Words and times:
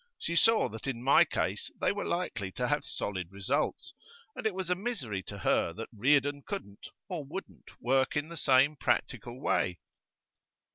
She 0.17 0.35
saw 0.35 0.67
that 0.69 0.87
in 0.87 1.03
my 1.03 1.23
case 1.25 1.69
they 1.79 1.91
were 1.91 2.03
likely 2.05 2.51
to 2.53 2.67
have 2.67 2.83
solid 2.85 3.31
results, 3.31 3.93
and 4.35 4.47
it 4.47 4.55
was 4.55 4.71
a 4.71 4.73
misery 4.73 5.21
to 5.21 5.37
her 5.37 5.73
that 5.73 5.89
Reardon 5.95 6.41
couldn't 6.41 6.87
or 7.07 7.23
wouldn't 7.23 7.69
work 7.79 8.17
in 8.17 8.27
the 8.29 8.35
same 8.35 8.75
practical 8.75 9.39
way. 9.39 9.77